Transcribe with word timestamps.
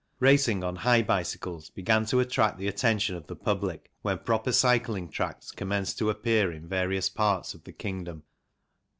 Racing 0.19 0.63
on 0.63 0.77
high 0.77 1.03
bicycles 1.03 1.69
began 1.69 2.07
to 2.07 2.19
attract 2.21 2.57
the 2.57 2.67
attention 2.67 3.15
of 3.15 3.27
the 3.27 3.35
public 3.35 3.91
when 4.01 4.17
proper 4.17 4.51
cycling 4.51 5.09
tracks 5.09 5.51
commenced 5.51 5.99
to 5.99 6.09
appear 6.09 6.51
in 6.51 6.67
various 6.67 7.07
parts 7.07 7.53
of 7.53 7.65
the 7.65 7.71
kingdom. 7.73 8.23